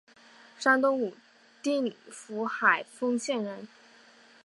[0.57, 1.13] 山东武
[1.61, 3.67] 定府海丰县人。